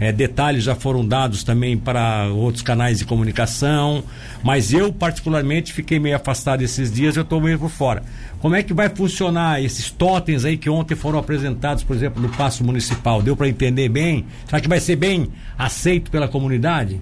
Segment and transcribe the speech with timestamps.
[0.00, 4.04] é, detalhes já foram dados também para outros canais de comunicação,
[4.42, 8.02] mas eu particularmente fiquei meio afastado esses dias, eu estou meio por fora.
[8.40, 12.28] Como é que vai funcionar esses totens aí que ontem foram apresentados, por exemplo, no
[12.28, 13.20] Paço Municipal?
[13.20, 14.24] Deu para entender bem?
[14.46, 17.00] Será que vai ser bem aceito pela comunidade?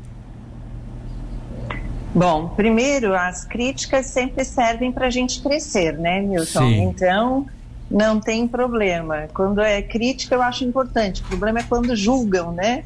[2.15, 6.61] Bom, primeiro, as críticas sempre servem para a gente crescer, né, Milton?
[6.61, 6.83] Sim.
[6.85, 7.47] Então,
[7.91, 9.29] não tem problema.
[9.32, 11.23] Quando é crítica, eu acho importante.
[11.23, 12.84] O problema é quando julgam, né?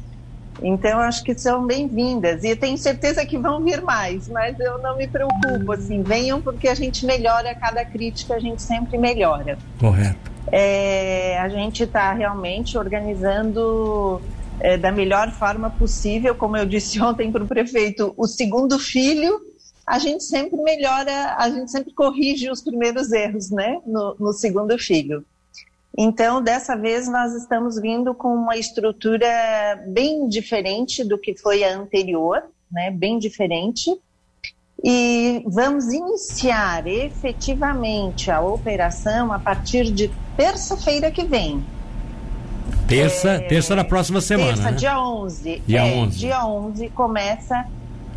[0.61, 2.43] Então, acho que são bem-vindas.
[2.43, 5.71] E tenho certeza que vão vir mais, mas eu não me preocupo.
[5.71, 9.57] Assim, venham porque a gente melhora a cada crítica, a gente sempre melhora.
[9.79, 10.31] Correto.
[10.51, 14.21] É, a gente está realmente organizando
[14.59, 16.35] é, da melhor forma possível.
[16.35, 19.39] Como eu disse ontem para o prefeito, o segundo filho,
[19.85, 24.77] a gente sempre melhora, a gente sempre corrige os primeiros erros, né, no, no segundo
[24.77, 25.25] filho.
[25.97, 29.27] Então, dessa vez, nós estamos vindo com uma estrutura
[29.87, 33.91] bem diferente do que foi a anterior, né, bem diferente.
[34.83, 41.63] E vamos iniciar efetivamente a operação a partir de terça-feira que vem.
[42.87, 44.53] Terça, é, terça da próxima semana.
[44.53, 44.77] Terça, né?
[44.77, 45.61] dia 11.
[45.67, 46.17] Dia, é, 11.
[46.17, 47.65] dia 11 começa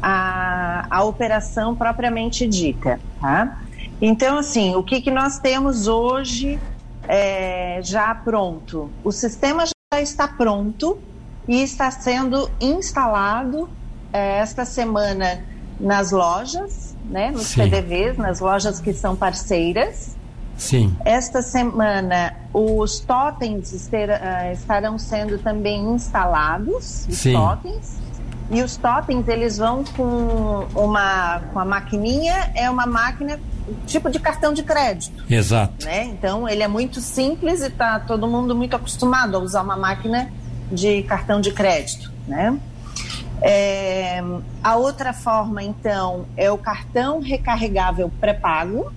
[0.06, 3.58] a, a operação propriamente dita, tá?
[4.02, 6.60] Então, assim, o que, que nós temos hoje
[7.08, 8.90] é, já pronto?
[9.02, 10.98] O sistema já está pronto
[11.48, 13.66] e está sendo instalado
[14.12, 15.42] é, esta semana
[15.80, 17.62] nas lojas, né, nos Sim.
[17.62, 20.14] PDVs, nas lojas que são parceiras.
[20.54, 20.94] Sim.
[21.02, 27.32] Esta semana os totens uh, estarão sendo também instalados, os Sim.
[27.32, 28.03] totens.
[28.50, 33.40] E os totens eles vão com uma com a maquininha, é uma máquina
[33.86, 35.24] tipo de cartão de crédito.
[35.28, 35.84] Exato.
[35.84, 36.04] Né?
[36.04, 40.30] Então ele é muito simples e está todo mundo muito acostumado a usar uma máquina
[40.70, 42.58] de cartão de crédito, né?
[43.40, 44.22] É,
[44.62, 48.90] a outra forma, então, é o cartão recarregável pré-pago,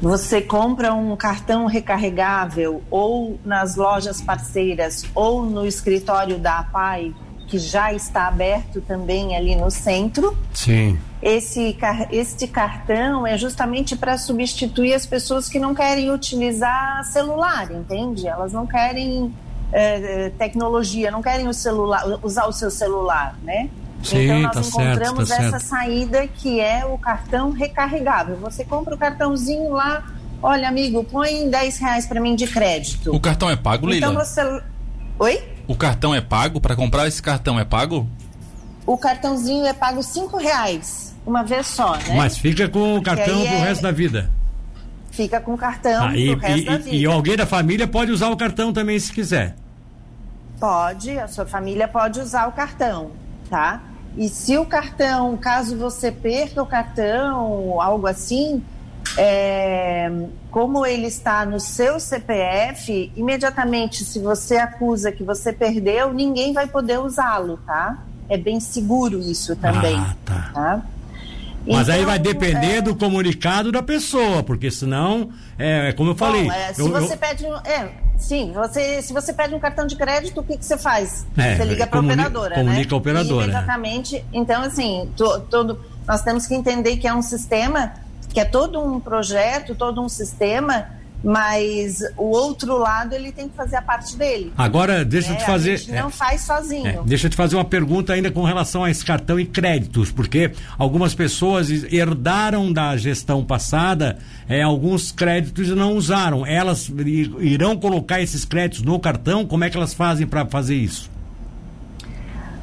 [0.00, 7.14] você compra um cartão recarregável ou nas lojas parceiras ou no escritório da APAI,
[7.46, 10.36] que já está aberto também ali no centro.
[10.52, 10.98] Sim.
[11.22, 11.76] Esse,
[12.10, 18.26] este cartão é justamente para substituir as pessoas que não querem utilizar celular, entende?
[18.26, 19.32] Elas não querem
[19.72, 23.68] é, tecnologia, não querem o celular, usar o seu celular, né?
[24.02, 25.62] Sim, então nós tá encontramos certo, tá essa certo.
[25.62, 28.36] saída que é o cartão recarregável.
[28.36, 30.04] Você compra o cartãozinho lá,
[30.42, 33.14] olha amigo, põe 10 reais para mim de crédito.
[33.14, 34.06] O cartão é pago, Leila?
[34.06, 34.62] Então você.
[35.18, 35.55] Oi?
[35.68, 36.60] O cartão é pago?
[36.60, 38.08] Para comprar esse cartão é pago?
[38.86, 42.14] O cartãozinho é pago 5 reais, uma vez só, né?
[42.16, 43.58] Mas fica com o cartão pro é...
[43.58, 44.30] resto da vida.
[45.10, 46.96] Fica com o cartão ah, e, pro resto e, da vida.
[46.96, 49.56] E alguém da família pode usar o cartão também se quiser.
[50.60, 53.10] Pode, a sua família pode usar o cartão,
[53.50, 53.82] tá?
[54.16, 58.62] E se o cartão, caso você perca o cartão, algo assim,
[59.16, 60.10] é,
[60.50, 66.66] como ele está no seu CPF, imediatamente, se você acusa que você perdeu, ninguém vai
[66.66, 68.02] poder usá-lo, tá?
[68.28, 69.96] É bem seguro isso também.
[69.96, 70.50] Ah, tá.
[70.52, 70.82] tá?
[71.66, 72.80] Mas então, aí vai depender é...
[72.80, 76.44] do comunicado da pessoa, porque senão, é, como eu falei.
[76.44, 77.18] Bom, é, se eu, você eu...
[77.18, 77.44] pede.
[77.64, 81.26] É, sim, você, se você pede um cartão de crédito, o que, que você faz?
[81.36, 82.54] É, você liga para a operadora.
[82.54, 82.94] Comunica né?
[82.94, 83.48] a operadora.
[83.48, 84.24] Exatamente.
[84.32, 87.92] Então, assim, to, todo, nós temos que entender que é um sistema,
[88.36, 90.88] que é todo um projeto, todo um sistema
[91.24, 94.52] mas o outro lado ele tem que fazer a parte dele.
[94.58, 95.72] Agora, deixa eu te fazer.
[95.72, 96.86] A gente não é, faz sozinho.
[96.86, 100.12] É, deixa eu te fazer uma pergunta ainda com relação a esse cartão e créditos,
[100.12, 106.44] porque algumas pessoas herdaram da gestão passada é, alguns créditos e não usaram.
[106.44, 106.92] Elas
[107.40, 109.46] irão colocar esses créditos no cartão?
[109.46, 111.10] Como é que elas fazem para fazer isso?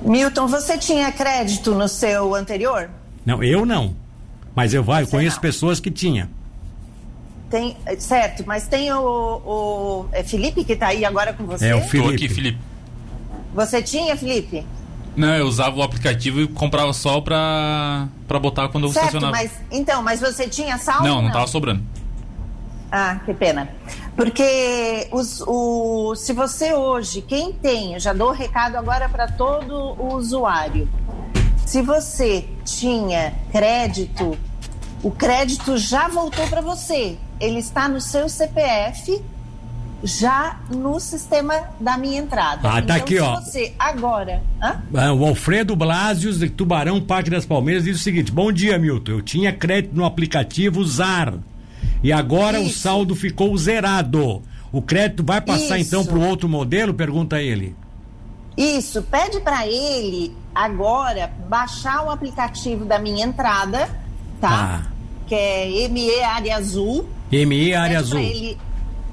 [0.04, 2.92] Milton, você tinha crédito no seu anterior?
[3.26, 4.03] Não, eu não.
[4.56, 5.42] Mas eu, vai, eu conheço não.
[5.42, 6.28] pessoas que tinham.
[7.50, 11.68] Tem, certo, mas tem o, o é Felipe que está aí agora com você?
[11.68, 12.08] É o Felipe.
[12.08, 12.60] Tô aqui, Felipe.
[13.54, 14.66] Você tinha, Felipe?
[15.16, 19.34] Não, eu usava o aplicativo e comprava só pra, pra botar quando eu certo, estacionava.
[19.34, 21.04] Mas, então, mas você tinha saldo?
[21.04, 21.84] Não, não, não tava sobrando.
[22.92, 23.70] Ah, que pena.
[24.16, 29.28] Porque os, o, se você hoje, quem tem, eu já dou o recado agora para
[29.28, 30.88] todo o usuário.
[31.66, 34.38] Se você tinha crédito,
[35.04, 39.22] o crédito já voltou para você ele está no seu CPF
[40.02, 42.68] já no sistema da minha entrada.
[42.68, 43.36] Ah, tá então, aqui, ó.
[43.40, 44.42] Você agora.
[44.62, 49.12] Ah, o Alfredo Blasius, de Tubarão, Parque das Palmeiras, diz o seguinte: Bom dia, Milton.
[49.12, 51.36] Eu tinha crédito no aplicativo ZAR.
[52.02, 52.70] E agora Isso.
[52.70, 54.42] o saldo ficou zerado.
[54.72, 55.88] O crédito vai passar Isso.
[55.88, 56.94] então para o outro modelo?
[56.94, 57.76] Pergunta ele.
[58.58, 63.90] Isso, pede para ele agora baixar o aplicativo da minha entrada,
[64.40, 64.50] tá?
[64.50, 64.93] Tá.
[65.34, 65.40] Que
[65.84, 67.06] é ME Área Azul.
[67.32, 68.20] ME Área Azul.
[68.20, 68.58] ele-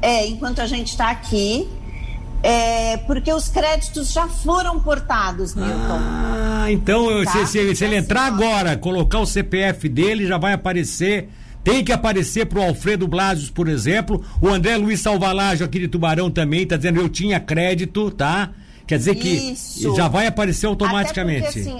[0.02, 1.67] é, enquanto a gente está aqui.
[2.43, 5.99] É, porque os créditos já foram portados, Milton.
[6.00, 7.32] Ah, então Tá?
[7.32, 11.28] se, se- se ele Então, entrar assim, agora, colocar o CPF dele, já vai aparecer.
[11.62, 14.25] Tem que aparecer pro Alfredo Blasius, por exemplo.
[14.40, 18.49] O André Luiz Salvalajo aqui de Tubarão também tá dizendo eu tinha crédito, tá?
[18.87, 19.94] Quer dizer que Isso.
[19.94, 21.46] já vai aparecer automaticamente.
[21.46, 21.78] Até porque, assim,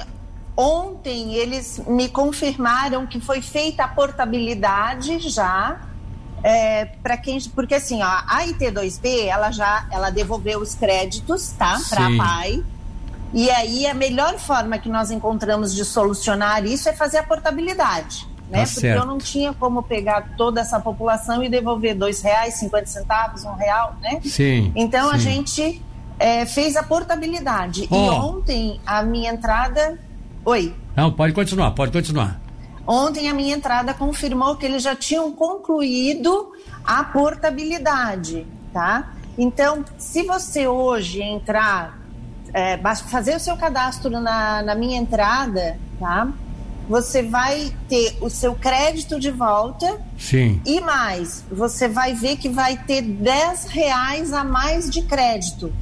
[0.60, 5.80] ontem eles me confirmaram que foi feita a portabilidade já.
[7.02, 12.06] para quem porque assim ó, a IT2B ela já ela devolveu os créditos tá para
[12.06, 12.64] a PAI
[13.32, 18.26] e aí a melhor forma que nós encontramos de solucionar isso é fazer a portabilidade
[18.50, 19.00] né Tá porque certo.
[19.02, 23.54] eu não tinha como pegar toda essa população e devolver dois reais cinquenta centavos um
[23.54, 24.72] real né Sim.
[24.74, 25.20] então a sim.
[25.20, 25.82] gente
[26.20, 27.84] é, fez a portabilidade.
[27.84, 28.30] E Ó.
[28.36, 29.98] ontem a minha entrada.
[30.50, 30.75] Oi.
[30.97, 32.41] Não, pode continuar, pode continuar.
[32.85, 36.52] Ontem a minha entrada confirmou que eles já tinham concluído
[36.85, 39.12] a portabilidade, tá?
[39.38, 42.00] Então, se você hoje entrar,
[42.52, 42.76] é,
[43.06, 46.32] fazer o seu cadastro na, na minha entrada, tá?
[46.88, 50.61] Você vai ter o seu crédito de volta Sim.
[50.67, 55.73] e mais, você vai ver que vai ter 10 reais a mais de crédito.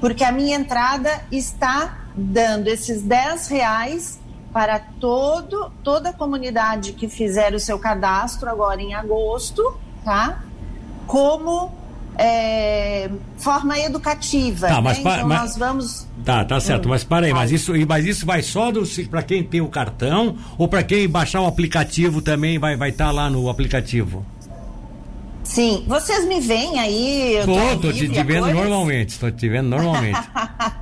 [0.00, 4.18] Porque a minha entrada está dando esses 10 reais
[4.52, 9.62] para todo, toda a comunidade que fizer o seu cadastro agora em agosto,
[10.04, 10.42] tá?
[11.06, 11.70] Como
[12.16, 14.66] é, forma educativa.
[14.66, 14.80] Tá, né?
[14.80, 16.06] mas pa- então mas- nós vamos.
[16.24, 17.42] Tá, tá certo, Hum, mas para aí, vai.
[17.42, 18.72] mas isso, mas isso vai só
[19.08, 23.10] para quem tem o cartão ou para quem baixar o aplicativo também vai vai estar
[23.12, 24.24] lá no aplicativo?
[25.44, 27.36] Sim, vocês me veem aí.
[27.36, 30.18] Eu tô Tô, tô te, te vendo normalmente, tô te vendo normalmente.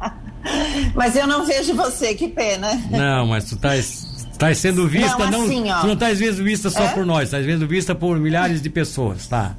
[0.94, 2.74] Mas eu não vejo você, que pena.
[2.90, 5.80] Não, mas tu tá, estás sendo vista, Não, não, assim, ó.
[5.80, 6.88] tu não estás sendo vista só É?
[6.88, 9.54] por nós, estás sendo vista por milhares de pessoas, tá?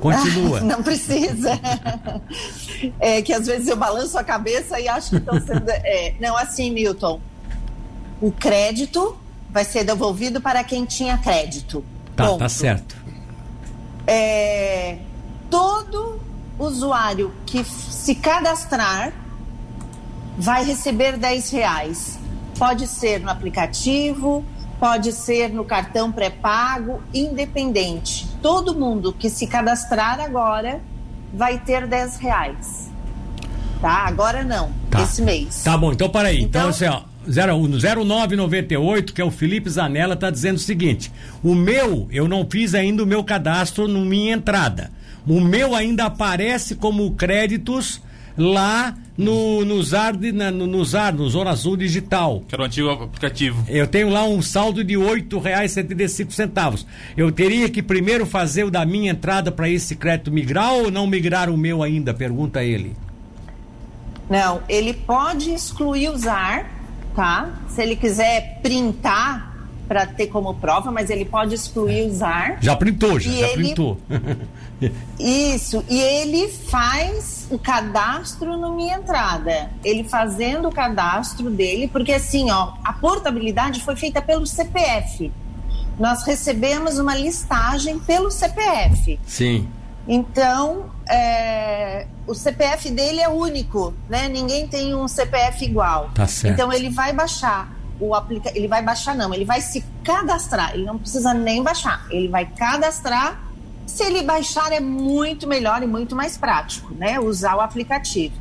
[0.00, 0.60] Continua.
[0.64, 1.58] Não precisa.
[2.98, 5.68] É que às vezes eu balanço a cabeça e acho que estão sendo.
[5.68, 7.20] é, não, assim, Milton.
[8.20, 9.16] O crédito
[9.50, 11.84] vai ser devolvido para quem tinha crédito.
[12.16, 12.38] Tá, Ponto.
[12.38, 12.96] tá certo.
[14.06, 14.96] É,
[15.50, 16.20] todo
[16.58, 19.12] usuário que se cadastrar
[20.38, 22.18] vai receber 10 reais.
[22.58, 24.44] Pode ser no aplicativo,
[24.78, 28.26] pode ser no cartão pré-pago, independente.
[28.42, 30.80] Todo mundo que se cadastrar agora
[31.32, 32.90] vai ter 10 reais.
[33.80, 34.06] Tá?
[34.06, 35.02] Agora não, Tá.
[35.02, 35.62] esse mês.
[35.62, 36.42] Tá bom, então para aí.
[36.42, 41.10] Então, Então- assim, ó, 0998, que é o Felipe Zanella, tá dizendo o seguinte:
[41.42, 44.90] o meu, eu não fiz ainda o meu cadastro no minha entrada.
[45.26, 48.02] O meu ainda aparece como créditos
[48.36, 52.42] lá no, no ZAR, de- na- no, no ZAR, no Zona Azul Digital.
[52.48, 53.64] Que era o antigo aplicativo.
[53.68, 56.86] Eu tenho lá um saldo de R$ 8,75.
[57.16, 61.06] Eu teria que primeiro fazer o da minha entrada para esse crédito migrar ou não
[61.06, 62.14] migrar o meu ainda?
[62.14, 62.96] Pergunta ele.
[64.28, 66.70] Não, ele pode excluir usar,
[67.16, 67.50] tá?
[67.68, 69.49] Se ele quiser printar
[69.90, 72.58] para ter como prova, mas ele pode excluir usar.
[72.60, 73.98] Já printou, já, já ele- printou.
[75.18, 79.68] Isso, e ele faz o cadastro no Minha Entrada.
[79.82, 85.32] Ele fazendo o cadastro dele, porque assim, ó, a portabilidade foi feita pelo CPF.
[85.98, 89.18] Nós recebemos uma listagem pelo CPF.
[89.26, 89.68] Sim.
[90.06, 94.28] Então, é, o CPF dele é único, né?
[94.28, 96.10] Ninguém tem um CPF igual.
[96.14, 96.54] Tá certo.
[96.54, 100.74] Então ele vai baixar o aplica, ele vai baixar não, ele vai se cadastrar.
[100.74, 103.40] Ele não precisa nem baixar, ele vai cadastrar.
[103.86, 107.18] Se ele baixar é muito melhor e muito mais prático, né?
[107.18, 108.34] Usar o aplicativo.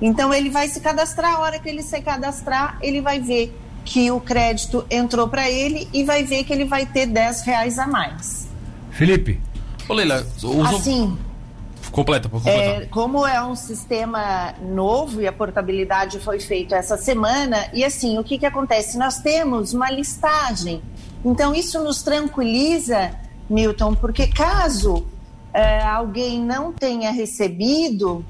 [0.00, 1.36] Então ele vai se cadastrar.
[1.36, 5.88] A hora que ele se cadastrar, ele vai ver que o crédito entrou para ele
[5.92, 8.46] e vai ver que ele vai ter 10 reais a mais.
[8.90, 9.40] Felipe,
[9.88, 10.76] Ô, Leila, usa...
[10.76, 11.16] Assim,
[11.94, 12.82] completa, pode completar.
[12.82, 18.18] É, como é um sistema novo e a portabilidade foi feita essa semana, e assim,
[18.18, 18.98] o que, que acontece?
[18.98, 20.82] Nós temos uma listagem.
[21.24, 23.12] Então, isso nos tranquiliza,
[23.48, 25.06] Milton, porque caso
[25.52, 28.24] é, alguém não tenha recebido,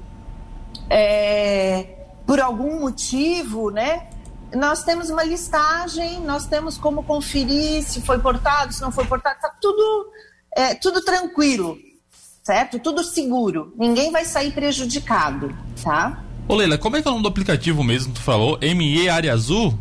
[0.89, 1.87] é,
[2.25, 4.07] por algum motivo, né?
[4.53, 9.39] Nós temos uma listagem, nós temos como conferir se foi portado, se não foi portado,
[9.41, 10.07] tá tudo,
[10.55, 11.77] é, tudo tranquilo
[12.45, 12.77] certo?
[12.77, 13.73] Tudo seguro.
[13.77, 15.51] Ninguém vai sair prejudicado,
[15.83, 16.23] tá?
[16.47, 18.59] Ô, Leila, como é que é o nome do aplicativo mesmo que tu falou?
[18.61, 19.73] ME Área Azul?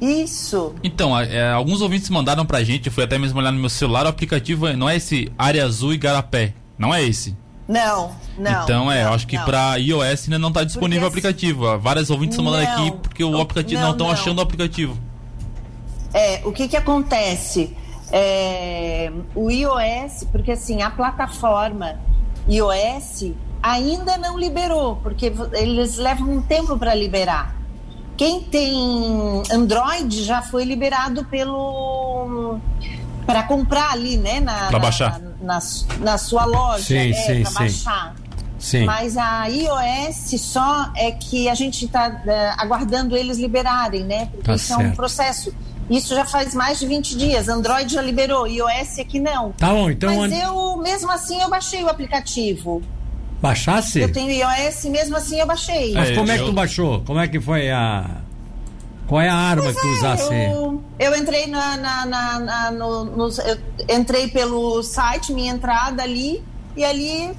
[0.00, 0.74] Isso.
[0.82, 4.06] Então, é, alguns ouvintes mandaram pra gente, eu fui até mesmo olhar no meu celular,
[4.06, 6.54] o aplicativo é- não é esse Área Azul e Garapé.
[6.78, 7.36] Não é esse.
[7.68, 8.62] Não, não.
[8.62, 11.78] Então é, não, eu acho que para iOS ainda não está disponível o aplicativo.
[11.78, 14.96] Várias ouvintes estão mandando aqui porque o aplicativo não estão achando o aplicativo.
[16.14, 17.76] É, o que que acontece?
[18.12, 21.96] É, o iOS, porque assim, a plataforma
[22.48, 23.32] iOS
[23.62, 27.54] ainda não liberou, porque eles levam um tempo para liberar.
[28.16, 32.58] Quem tem Android já foi liberado pelo
[33.26, 35.20] para comprar ali, né, na, Pra na- baixar.
[35.42, 35.58] na,
[36.00, 37.58] na sua loja, Sim, é, sim, para sim.
[37.58, 38.14] baixar.
[38.58, 38.84] Sim.
[38.84, 42.22] Mas a iOS só é que a gente está
[42.56, 44.26] aguardando eles liberarem, né?
[44.26, 44.96] Porque Tá isso é um certo.
[44.96, 45.54] processo.
[45.88, 47.48] Isso já faz mais de 20 dias.
[47.48, 49.52] Android já liberou, iOS aqui não.
[49.52, 52.82] Tá bom, então Mas an- eu, mesmo assim, eu baixei o aplicativo.
[53.40, 54.00] baixasse?
[54.00, 55.92] Eu tenho iOS e mesmo assim eu baixei.
[55.94, 57.02] Mas É, como é que eu- tu baixou?
[57.06, 58.22] Como é que foi a.
[59.06, 60.34] Qual é a arma que tu usasse?
[60.34, 63.28] Eu, eu entrei na, na, na- na- no,
[63.88, 66.42] eu entrei pelo site, minha entrada ali,
[66.76, 67.30] e ali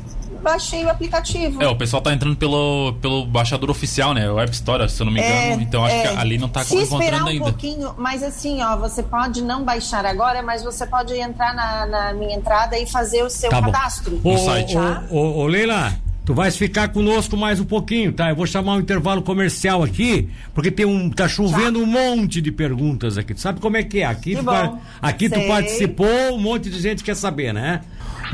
[0.41, 1.61] baixei o aplicativo.
[1.61, 4.29] É, o pessoal tá entrando pelo, pelo baixador oficial, né?
[4.29, 5.61] O App Store, se eu não me engano.
[5.61, 6.01] então acho é.
[6.03, 7.43] que ali não tá Se esperar encontrando um ainda.
[7.45, 12.13] pouquinho, mas assim, ó, você pode não baixar agora, mas você pode entrar na, na
[12.13, 13.71] minha entrada e fazer o seu Tá bom.
[13.71, 14.19] cadastro.
[14.23, 14.75] Ô, No site.
[14.77, 15.93] ô, ô, ô, Leila,
[16.25, 18.29] tu vais ficar conosco mais um pouquinho, tá?
[18.29, 21.09] Eu vou chamar um intervalo comercial aqui, porque tem um.
[21.09, 23.33] tá chovendo um monte de perguntas aqui.
[23.33, 24.05] Tu sabe como é que é?
[24.05, 24.51] Aqui, Que tu, bom.
[24.51, 27.81] par- aqui tu participou, um monte de gente quer saber, né?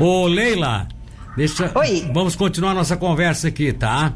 [0.00, 0.88] Ô, Leila,
[1.36, 1.70] deixa.
[1.74, 2.10] Oi.
[2.12, 4.12] Vamos continuar nossa conversa aqui, tá?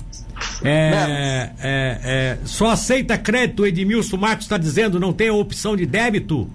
[0.65, 6.49] É, é, é, só aceita crédito, Edmilson Marcos está dizendo, não tem opção de débito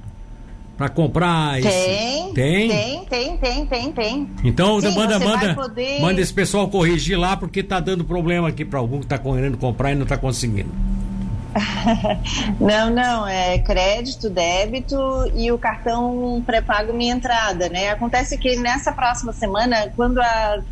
[0.78, 1.70] para comprar esse.
[1.70, 2.70] Tem, Tem?
[2.70, 4.30] tem, tem, tem, tem, tem.
[4.44, 8.66] Então Sim, manda, manda, poder- manda esse pessoal corrigir lá porque tá dando problema aqui
[8.66, 10.70] para algum que tá querendo comprar e não tá conseguindo.
[12.60, 14.96] Não, não, é crédito, débito
[15.36, 17.90] e o cartão pré-pago minha entrada, né?
[17.90, 20.64] Acontece que nessa próxima semana, quando a-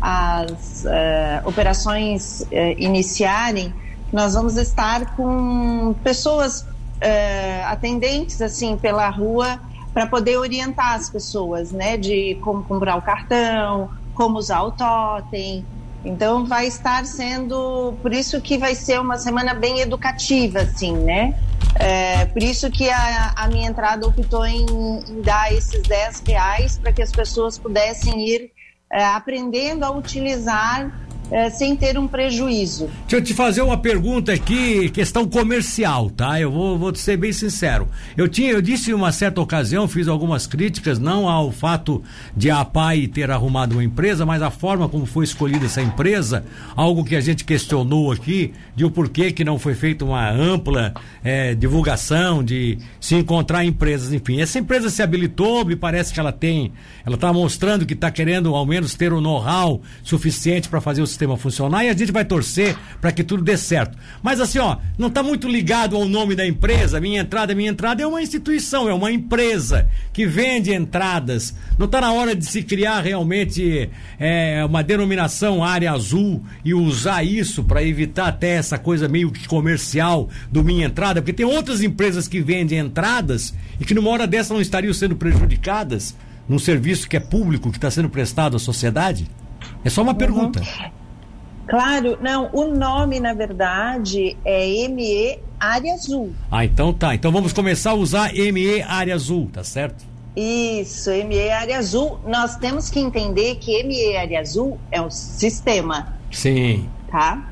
[0.00, 3.74] as eh, operações eh, iniciarem,
[4.12, 6.64] nós vamos estar com pessoas
[7.00, 9.60] eh, atendentes assim pela rua
[9.94, 11.96] para poder orientar as pessoas, né?
[11.98, 15.66] De como comprar o cartão, como usar o totem.
[16.04, 21.38] Então vai estar sendo, por isso que vai ser uma semana bem educativa, assim, né?
[21.76, 24.66] É, por isso que a, a minha entrada optou em,
[25.08, 28.50] em dar esses 10 reais para que as pessoas pudessem ir
[28.90, 30.92] é, aprendendo a utilizar
[31.32, 32.90] é, sem ter um prejuízo.
[33.08, 36.38] Deixa eu te fazer uma pergunta aqui, questão comercial, tá?
[36.38, 37.88] Eu vou, vou ser bem sincero.
[38.14, 42.02] Eu tinha, eu disse em uma certa ocasião, fiz algumas críticas, não ao fato
[42.36, 46.44] de a APAI ter arrumado uma empresa, mas a forma como foi escolhida essa empresa,
[46.76, 50.92] algo que a gente questionou aqui, de o porquê que não foi feita uma ampla
[51.24, 54.38] eh, divulgação, de se encontrar empresas, enfim.
[54.38, 56.72] Essa empresa se habilitou, me parece que ela tem,
[57.06, 61.06] ela está mostrando que está querendo ao menos ter o know-how suficiente para fazer o
[61.22, 63.96] sistema funcionar e a gente vai torcer para que tudo dê certo.
[64.22, 67.00] Mas assim, ó, não está muito ligado ao nome da empresa.
[67.00, 71.54] Minha entrada, minha entrada é uma instituição, é uma empresa que vende entradas.
[71.78, 73.88] Não está na hora de se criar realmente
[74.18, 79.46] é, uma denominação área azul e usar isso para evitar até essa coisa meio que
[79.46, 84.26] comercial do minha entrada, porque tem outras empresas que vendem entradas e que numa hora
[84.26, 86.16] dessa não estariam sendo prejudicadas
[86.48, 89.28] num serviço que é público, que está sendo prestado à sociedade?
[89.84, 90.60] É só uma pergunta.
[91.68, 96.32] Claro, não, o nome, na verdade, é ME Área Azul.
[96.50, 97.14] Ah, então tá.
[97.14, 100.04] Então vamos começar a usar ME Área Azul, tá certo?
[100.36, 102.18] Isso, ME Área Azul.
[102.26, 107.48] Nós temos que entender que ME Área Azul é um sistema, Sim, tá?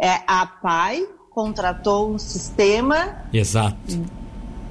[0.00, 3.76] É, a PAI contratou um sistema exato.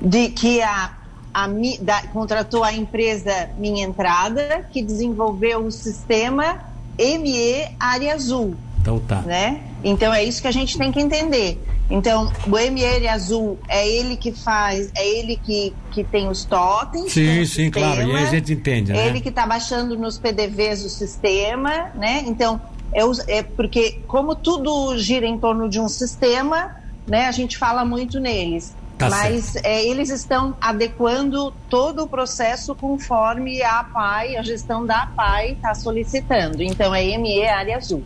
[0.02, 0.98] de que a,
[1.34, 1.48] a
[1.82, 6.60] da- contratou a empresa Minha Entrada, que desenvolveu o sistema
[6.98, 9.22] ME Área Azul, Então tá.
[9.22, 9.62] né?
[9.84, 11.60] Então é isso que a gente tem que entender.
[11.90, 17.12] Então, o Área Azul é ele que faz, é ele que, que tem os totens.
[17.12, 18.02] Sim, o sim, claro.
[18.02, 19.08] E aí a sistema, gente entende, né?
[19.08, 22.24] Ele que está baixando nos PDVs o sistema, né?
[22.28, 22.62] Então,
[22.94, 23.02] é,
[23.40, 26.76] é porque como tudo gira em torno de um sistema,
[27.08, 27.26] né?
[27.26, 28.76] A gente fala muito neles.
[29.00, 35.04] Tá Mas é, eles estão adequando todo o processo conforme a APAI, a gestão da
[35.04, 36.62] APAI está solicitando.
[36.62, 38.04] Então, é ME Área Azul.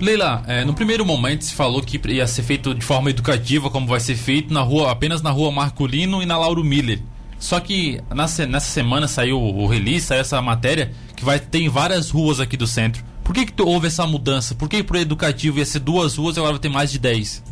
[0.00, 3.86] Leila, é, no primeiro momento se falou que ia ser feito de forma educativa, como
[3.86, 6.98] vai ser feito na rua, apenas na rua Marculino e na Lauro Miller.
[7.38, 11.68] Só que se- nessa semana saiu o release, saiu essa matéria que vai ter em
[11.68, 13.04] várias ruas aqui do centro.
[13.22, 14.54] Por que, que houve essa mudança?
[14.54, 17.42] Por que pro educativo ia ser duas ruas e agora vai ter mais de dez?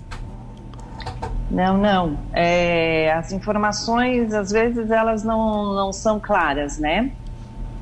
[1.51, 2.19] Não, não.
[2.33, 7.11] É, as informações, às vezes, elas não, não são claras, né?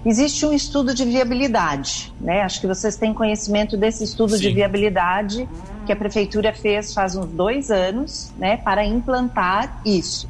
[0.04, 2.40] Existe um estudo de viabilidade, né?
[2.40, 4.40] Acho que vocês têm conhecimento desse estudo Sim.
[4.40, 5.46] de viabilidade
[5.84, 10.28] que a prefeitura fez faz uns dois anos, né, para implantar isso,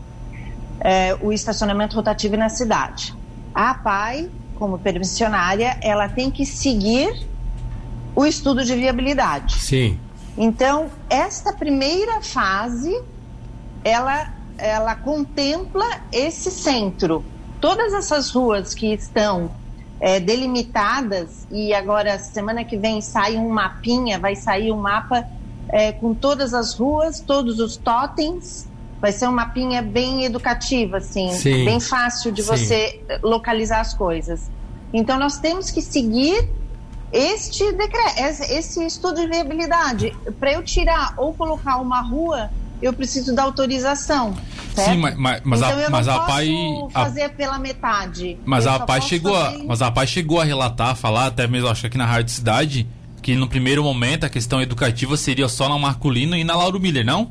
[0.81, 3.15] é, o estacionamento rotativo na cidade.
[3.55, 7.27] A APAI, como permissionária, ela tem que seguir
[8.17, 9.61] o estudo de viabilidade.
[9.61, 9.99] Sim.
[10.37, 12.99] Então, esta primeira fase,
[13.85, 17.25] ela, ela contempla esse centro.
[17.61, 19.51] Todas essas ruas que estão
[20.01, 25.27] é, delimitadas, e agora, semana que vem, sai um mapinha, vai sair um mapa
[25.69, 28.69] é, com todas as ruas, todos os totens.
[29.01, 31.65] Vai ser um mapinha bem educativo, assim, Sim.
[31.65, 32.49] bem fácil de Sim.
[32.49, 34.51] você localizar as coisas.
[34.93, 36.49] Então, nós temos que seguir
[37.13, 40.15] este decreto, esse estudo de viabilidade.
[40.39, 42.51] Para eu tirar ou colocar uma rua,
[42.83, 44.35] eu preciso da autorização.
[44.75, 44.93] Certo?
[44.93, 46.49] Sim, mas, mas, mas então a, eu mas não a PAI
[46.93, 47.29] fazer a...
[47.29, 48.39] pela metade.
[48.45, 49.61] Mas a PAI chegou, fazer...
[49.61, 52.33] a, mas a PAI chegou a relatar, falar até mesmo acho que aqui na Rádio
[52.33, 52.87] Cidade
[53.21, 57.05] que no primeiro momento a questão educativa seria só na Marculino e na Lauro Miller,
[57.05, 57.31] não?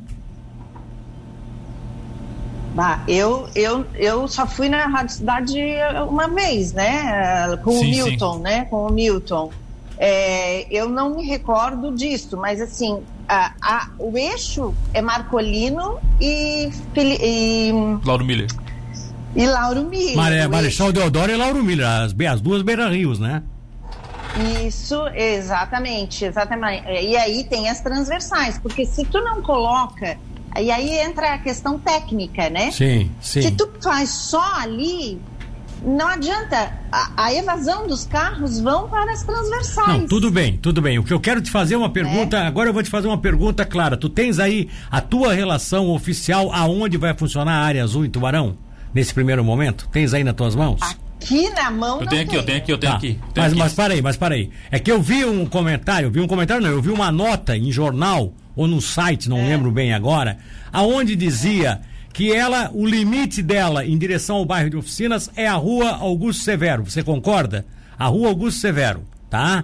[2.76, 5.60] Bah, eu, eu, eu só fui na Rádio Cidade
[6.08, 7.58] uma vez, né?
[7.64, 8.42] Com sim, o Milton, sim.
[8.42, 8.66] né?
[8.66, 9.52] Com o Milton.
[9.98, 16.72] É, eu não me recordo disso, mas assim, a, a, o eixo é Marcolino e,
[16.98, 17.72] e
[18.04, 18.48] Lauro Miller.
[19.36, 20.16] E Lauro Miller.
[20.16, 23.44] Maré, Marechal Deodoro e Lauro Miller, as, as duas beira-rios, né?
[24.66, 26.88] Isso, exatamente, exatamente.
[26.88, 30.18] E aí tem as transversais, porque se tu não coloca,
[30.60, 32.72] e aí entra a questão técnica, né?
[32.72, 33.44] Sim, sim.
[33.44, 35.22] Se tu faz só ali,
[35.84, 36.74] não adianta.
[36.92, 39.88] A, a, evasão dos carros vão para as transversais.
[39.88, 40.98] Não, tudo bem, tudo bem.
[40.98, 42.38] O que eu quero te fazer é uma pergunta.
[42.38, 42.48] É.
[42.48, 43.96] Agora eu vou te fazer uma pergunta clara.
[43.96, 48.58] Tu tens aí a tua relação oficial aonde vai funcionar a área azul em Tubarão?
[48.94, 49.88] Nesse primeiro momento?
[49.92, 50.82] Tens aí nas tuas mãos?
[50.82, 52.98] Aqui na mão eu tenho aqui, eu tenho aqui, eu tenho tá.
[52.98, 53.08] aqui.
[53.14, 53.60] Tenho mas, aqui.
[53.60, 54.50] mas para aí, mas para aí.
[54.72, 57.72] É que eu vi um comentário, vi um comentário não, eu vi uma nota em
[57.72, 59.44] jornal ou no site, não é.
[59.44, 60.38] lembro bem agora,
[60.72, 61.82] aonde dizia
[62.14, 66.44] que ela, o limite dela em direção ao bairro de oficinas é a rua Augusto
[66.44, 66.84] Severo.
[66.84, 67.66] Você concorda?
[67.98, 69.64] A rua Augusto Severo, tá?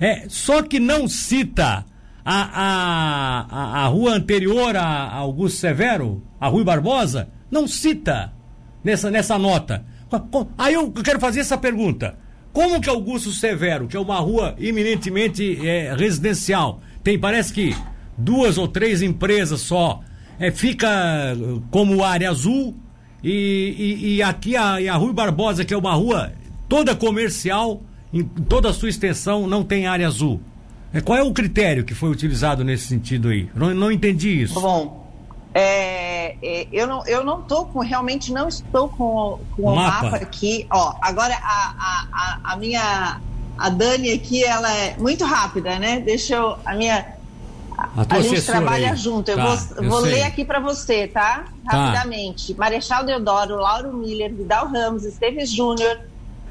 [0.00, 1.84] É, só que não cita
[2.24, 8.32] a, a, a, rua anterior a Augusto Severo, a Rui Barbosa, não cita
[8.82, 9.84] nessa, nessa nota.
[10.56, 12.16] Aí eu quero fazer essa pergunta.
[12.52, 17.76] Como que Augusto Severo, que é uma rua eminentemente é, residencial, tem, parece que
[18.16, 20.00] duas ou três empresas só
[20.38, 20.88] é, fica
[21.70, 22.74] como área azul
[23.22, 23.30] e,
[23.78, 26.32] e, e aqui a, a Rui Barbosa, que é uma rua
[26.68, 27.80] toda comercial,
[28.12, 30.40] em toda a sua extensão, não tem área azul.
[30.92, 33.48] É, qual é o critério que foi utilizado nesse sentido aí?
[33.54, 34.60] Não, não entendi isso.
[34.60, 35.04] Bom,
[35.54, 40.10] é, é, eu não eu não tô com realmente não estou com, com o, mapa.
[40.10, 40.16] mapa.
[40.16, 40.66] aqui.
[40.70, 43.20] Ó, agora a, a, a, minha
[43.56, 46.00] a Dani aqui ela é muito rápida, né?
[46.00, 47.13] Deixa eu a minha
[47.76, 48.96] a, a gente trabalha aí.
[48.96, 49.30] junto.
[49.30, 51.44] Eu tá, vou, eu vou ler aqui para você, tá?
[51.68, 51.76] tá?
[51.76, 52.54] Rapidamente.
[52.54, 52.60] Tá.
[52.60, 56.00] Marechal Deodoro, Lauro Miller, Vidal Ramos, Esteves Júnior,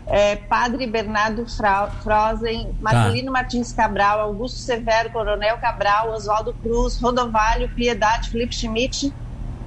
[0.05, 3.31] é, Padre Bernardo Fra Frozen, Marcelino tá.
[3.31, 9.13] Martins Cabral, Augusto Severo, Coronel Cabral, Oswaldo Cruz, Rodovalho, Piedade, Felipe Schmidt,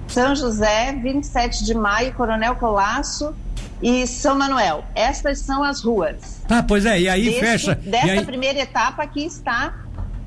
[0.08, 3.34] São José, 27 de maio, Coronel Colasso
[3.82, 4.84] e São Manuel.
[4.94, 6.42] Estas são as ruas.
[6.46, 7.74] Tá, pois é, e aí Desse, fecha.
[7.74, 8.24] Dessa aí...
[8.24, 9.85] primeira etapa que está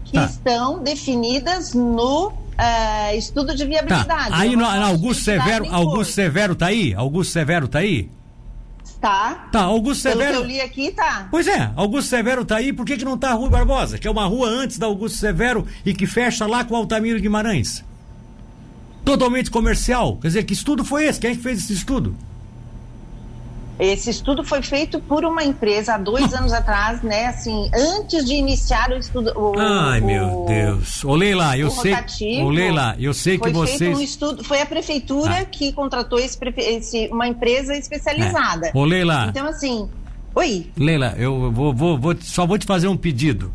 [0.09, 0.25] que tá.
[0.25, 4.29] estão definidas no uh, estudo de viabilidade.
[4.29, 4.37] Tá.
[4.37, 6.93] Aí no, Augusto Severo, Augusto Severo tá aí?
[6.95, 8.09] Augusto Severo tá aí?
[8.99, 9.47] Tá.
[9.51, 10.37] Tá, Augusto Pelo Severo.
[10.37, 11.27] Que eu li aqui, tá.
[11.31, 13.97] Pois é, Augusto Severo tá aí, por que, que não tá a Rua Barbosa?
[13.97, 17.83] Que é uma rua antes da Augusto Severo e que fecha lá com Altamiro Guimarães.
[19.05, 20.17] Totalmente comercial.
[20.17, 21.19] Quer dizer, que estudo foi esse?
[21.19, 22.15] Quem é que fez esse estudo?
[23.79, 27.27] Esse estudo foi feito por uma empresa há dois anos atrás, né?
[27.27, 29.31] Assim, antes de iniciar o estudo.
[29.39, 31.05] O, Ai, o, meu Deus.
[31.05, 31.95] Ô, Leila, eu sei.
[32.43, 33.97] Ô, Leila, eu sei que vocês.
[33.97, 35.45] Um estudo, foi a prefeitura ah.
[35.45, 38.67] que contratou esse, esse, uma empresa especializada.
[38.67, 38.71] É.
[38.73, 39.27] Ô, Leila.
[39.29, 39.89] Então, assim.
[40.35, 40.67] Oi.
[40.77, 43.53] Leila, eu vou, vou, vou, só vou te fazer um pedido.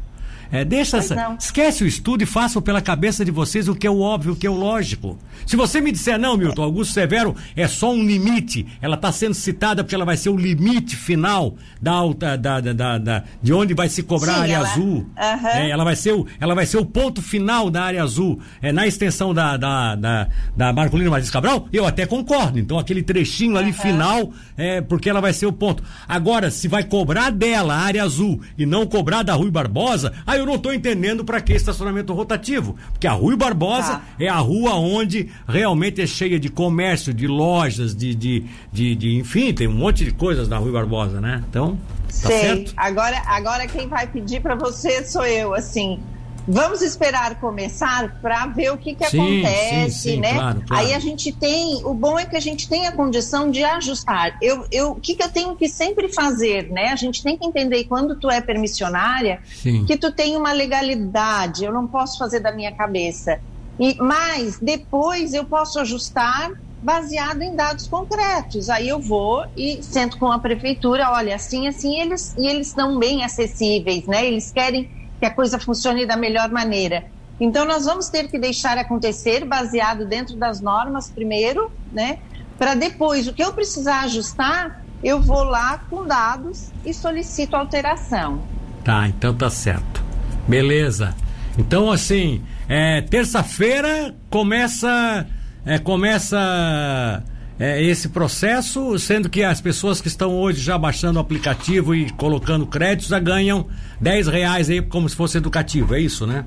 [0.54, 3.90] É, deixa essa, esquece o estudo e façam pela cabeça de vocês o que é
[3.90, 5.18] o óbvio, o que é o lógico.
[5.44, 9.34] Se você me disser, não, Milton, Augusto Severo é só um limite, ela está sendo
[9.34, 13.74] citada porque ela vai ser o limite final da, da, da, da, da de onde
[13.74, 14.98] vai se cobrar Sim, a área ela, azul.
[14.98, 15.46] Uh -huh.
[15.46, 18.38] é, ela, vai ser o, ela vai ser o ponto final da área azul.
[18.62, 22.60] É, na extensão da, da, da, da Marcolino Martins Cabral, eu até concordo.
[22.60, 23.82] Então, aquele trechinho ali uh -huh.
[23.82, 25.82] final, é porque ela vai ser o ponto.
[26.06, 30.43] Agora, se vai cobrar dela a área azul e não cobrar da Rui Barbosa, aí
[30.44, 32.76] eu não estou entendendo para que estacionamento rotativo.
[32.92, 34.02] Porque a Rui Barbosa Tá.
[34.20, 39.16] é a rua onde realmente é cheia de comércio, de lojas, de, de, de, de-
[39.16, 41.42] enfim, tem um monte de coisas na Rui Barbosa, né?
[41.48, 41.76] Então,
[42.06, 42.40] tá Sei.
[42.40, 42.72] certo?
[42.76, 45.98] Agora, agora quem vai pedir para você sou eu, assim.
[46.46, 50.34] Vamos esperar começar para ver o que, que Sim, acontece, sim, sim, né?
[50.34, 50.84] claro, claro.
[50.84, 54.36] Aí a gente tem, o bom é que a gente tem a condição de ajustar.
[54.42, 56.88] Eu, eu, o que, que eu tenho que sempre fazer, né?
[56.88, 59.40] A gente tem que entender quando tu é permissionária
[59.86, 61.64] que tu tem uma legalidade.
[61.64, 63.38] Eu não posso fazer da minha cabeça.
[63.78, 66.50] E mas depois eu posso ajustar
[66.82, 68.68] baseado em dados concretos.
[68.68, 72.98] Aí eu vou e sento com a prefeitura, olha, assim, assim, eles e eles estão
[72.98, 74.26] bem acessíveis, né?
[74.26, 74.86] Eles querem
[75.18, 77.04] que a coisa funcione da melhor maneira.
[77.40, 82.18] Então nós vamos ter que deixar acontecer baseado dentro das normas primeiro, né?
[82.58, 88.42] Para depois o que eu precisar ajustar, eu vou lá com dados e solicito alteração.
[88.84, 90.04] Tá, então tá certo.
[90.46, 91.14] Beleza.
[91.58, 95.26] Então, assim, é, terça-feira começa.
[95.64, 97.22] é, começa
[97.58, 102.10] é, esse processo, sendo que as pessoas que estão hoje já baixando o aplicativo e
[102.10, 103.66] colocando créditos já ganham
[104.00, 106.44] 10 reais aí como se fosse educativo, é isso, né?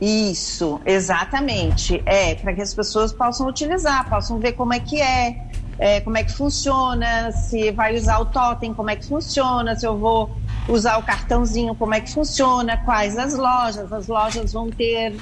[0.00, 2.02] Isso, exatamente.
[2.04, 5.36] É, para que as pessoas possam utilizar, possam ver como é que é,
[5.78, 9.86] é, como é que funciona, se vai usar o totem, como é que funciona, se
[9.86, 10.36] eu vou
[10.68, 13.92] usar o cartãozinho, como é que funciona, quais as lojas.
[13.92, 15.14] As lojas vão ter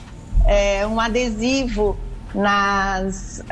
[0.46, 1.96] é, um adesivo
[2.34, 3.42] nas,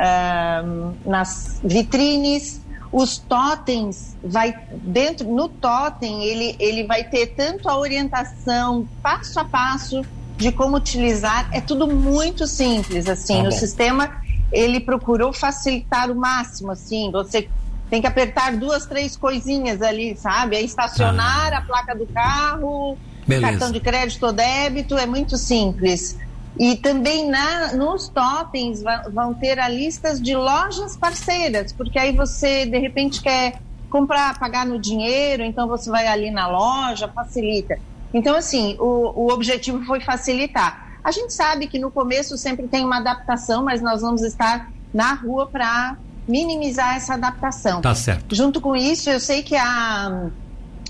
[1.05, 2.61] nas vitrines.
[2.93, 9.45] Os totens vai dentro no totem ele, ele vai ter tanto a orientação passo a
[9.45, 10.03] passo
[10.37, 13.49] de como utilizar é tudo muito simples assim bom.
[13.49, 17.49] o sistema ele procurou facilitar o máximo assim você
[17.89, 23.51] tem que apertar duas três coisinhas ali sabe é estacionar a placa do carro Beleza.
[23.51, 26.19] cartão de crédito ou débito é muito simples
[26.59, 28.83] e também na, nos totens
[29.13, 34.67] vão ter a listas de lojas parceiras, porque aí você de repente quer comprar, pagar
[34.67, 37.79] no dinheiro, então você vai ali na loja, facilita.
[38.13, 40.99] Então, assim, o, o objetivo foi facilitar.
[41.03, 45.15] A gente sabe que no começo sempre tem uma adaptação, mas nós vamos estar na
[45.15, 45.97] rua para
[46.29, 47.81] minimizar essa adaptação.
[47.81, 48.35] Tá certo.
[48.35, 50.29] Junto com isso, eu sei que a.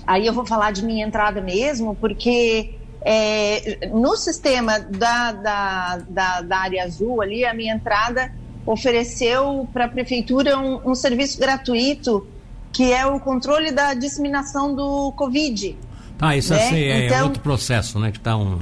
[0.05, 6.41] Aí eu vou falar de minha entrada mesmo, porque é, no sistema da, da, da,
[6.41, 8.31] da área azul ali, a minha entrada
[8.65, 12.27] ofereceu para a prefeitura um, um serviço gratuito
[12.71, 15.75] que é o controle da disseminação do Covid.
[16.17, 16.63] Tá, isso Né?
[16.63, 18.11] assim é Então- outro processo, né?
[18.11, 18.59] Que tá um.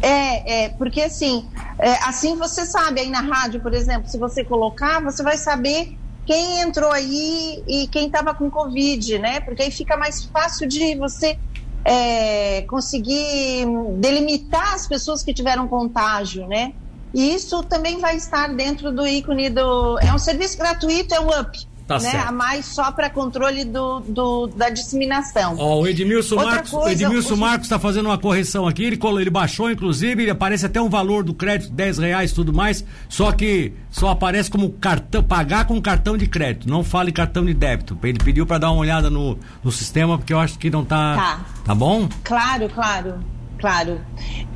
[0.00, 1.46] É, é, porque assim,
[1.78, 5.96] é, assim você sabe aí na rádio, por exemplo, se você colocar, você vai saber
[6.26, 9.38] quem entrou aí e quem estava com Covid, né?
[9.40, 11.38] Porque aí fica mais fácil de você
[11.84, 13.66] é, conseguir
[13.98, 16.72] delimitar as pessoas que tiveram contágio, né?
[17.14, 19.98] E isso também vai estar dentro do ícone do.
[19.98, 21.58] É um serviço gratuito, é um up.
[21.98, 22.10] Tá né?
[22.10, 22.28] certo.
[22.28, 25.56] A mais só para controle do, do- da disseminação.
[25.58, 28.98] Ó, o Edmilson Outra Marcos, coisa, Edmilson o- Marcos está fazendo uma correção aqui, ele,
[29.20, 32.84] ele baixou, inclusive, ele aparece até um valor do crédito, 10 reais e tudo mais,
[33.08, 37.44] só que só aparece como cartão, pagar com cartão de crédito, não fala em cartão
[37.44, 37.98] de débito.
[38.02, 41.14] Ele pediu para dar uma olhada no, no sistema, porque eu acho que não tá.
[41.16, 41.40] Tá.
[41.64, 42.08] Tá bom?
[42.24, 43.14] Claro, claro,
[43.58, 44.00] claro.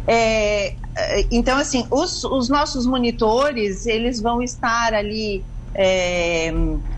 [0.07, 5.45] É, é, então, assim, os, os nossos monitores, eles vão estar ali
[5.79, 6.51] é,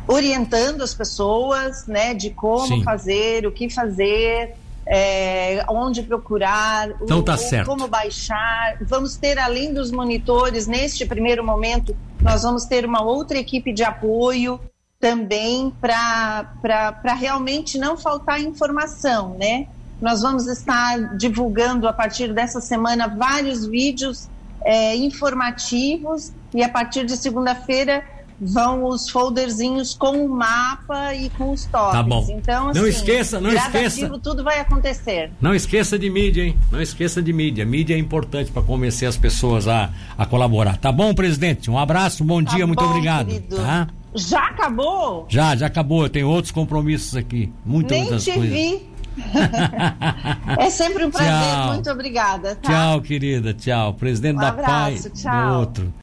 [0.07, 2.83] orientando as pessoas, né, de como Sim.
[2.85, 4.55] fazer, o que fazer,
[4.87, 8.77] é, onde procurar, o- Então tá o- como baixar.
[8.83, 13.83] Vamos ter, além dos monitores, neste primeiro momento, nós vamos ter uma outra equipe de
[13.83, 14.61] apoio
[15.01, 19.67] também para realmente não faltar informação, né?
[20.01, 24.29] Nós vamos estar divulgando a partir dessa semana vários vídeos
[24.65, 28.03] é, informativos e a partir de segunda-feira
[28.41, 31.93] vão os folderzinhos com o mapa e com os toques.
[31.93, 32.27] Tá bom.
[32.31, 34.19] Então, Não assim, esqueça, não esqueça.
[34.23, 35.31] tudo vai acontecer.
[35.41, 36.57] Não esqueça de mídia, hein?
[36.71, 37.65] Não esqueça de mídia.
[37.65, 40.77] Mídia é importante para convencer as pessoas a, a colaborar.
[40.77, 41.71] Tá bom, presidente?
[41.71, 43.27] Um abraço, bom Tá dia, muito bom, obrigado.
[43.27, 43.57] querido.
[43.57, 43.89] Tá?
[44.15, 45.27] Já acabou?
[45.29, 46.03] Já, já acabou.
[46.05, 47.53] Eu tenho outros compromissos aqui.
[47.65, 48.49] Muitas, Nem te coisas.
[48.49, 48.89] vi.
[50.59, 51.33] é sempre um prazer.
[51.33, 51.73] Tchau.
[51.73, 52.55] Muito obrigada.
[52.57, 52.69] Tá?
[52.71, 53.53] Tchau, querida.
[53.53, 53.95] Tchau.
[53.95, 55.13] Presidente Um da abraço, PAI.
[55.23, 55.49] tchau.
[55.53, 55.95] Do outro.